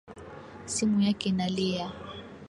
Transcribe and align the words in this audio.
Simu 0.65 1.01
yake 1.03 1.29
inalia. 1.29 1.91